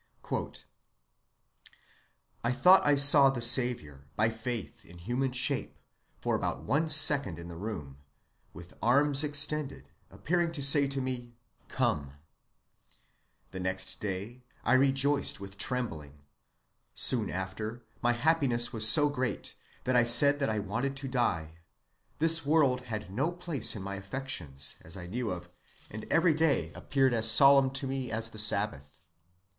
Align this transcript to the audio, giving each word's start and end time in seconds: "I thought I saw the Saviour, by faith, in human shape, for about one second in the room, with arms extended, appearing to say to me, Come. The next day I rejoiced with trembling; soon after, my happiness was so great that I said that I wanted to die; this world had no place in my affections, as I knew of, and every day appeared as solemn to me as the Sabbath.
"I 2.43 2.51
thought 2.51 2.83
I 2.83 2.95
saw 2.95 3.29
the 3.29 3.39
Saviour, 3.39 4.07
by 4.15 4.29
faith, 4.29 4.83
in 4.83 4.97
human 4.97 5.31
shape, 5.31 5.77
for 6.21 6.33
about 6.33 6.63
one 6.63 6.89
second 6.89 7.37
in 7.37 7.49
the 7.49 7.55
room, 7.55 7.99
with 8.51 8.73
arms 8.81 9.23
extended, 9.23 9.91
appearing 10.09 10.53
to 10.53 10.63
say 10.63 10.87
to 10.87 10.99
me, 11.01 11.35
Come. 11.67 12.13
The 13.51 13.59
next 13.59 13.99
day 13.99 14.41
I 14.63 14.73
rejoiced 14.73 15.39
with 15.39 15.59
trembling; 15.59 16.23
soon 16.95 17.29
after, 17.29 17.83
my 18.01 18.13
happiness 18.13 18.73
was 18.73 18.89
so 18.89 19.07
great 19.07 19.53
that 19.83 19.95
I 19.95 20.03
said 20.03 20.39
that 20.39 20.49
I 20.49 20.57
wanted 20.57 20.95
to 20.97 21.07
die; 21.07 21.59
this 22.17 22.43
world 22.43 22.81
had 22.89 23.11
no 23.11 23.31
place 23.31 23.75
in 23.75 23.83
my 23.83 23.97
affections, 23.97 24.77
as 24.83 24.97
I 24.97 25.05
knew 25.05 25.29
of, 25.29 25.51
and 25.91 26.07
every 26.09 26.33
day 26.33 26.71
appeared 26.73 27.13
as 27.13 27.29
solemn 27.29 27.69
to 27.73 27.85
me 27.85 28.11
as 28.11 28.31
the 28.31 28.39
Sabbath. 28.39 28.89